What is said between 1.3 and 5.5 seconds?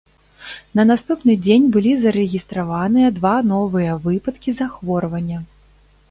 дзень былі зарэгістраваныя два новыя выпадкі захворвання.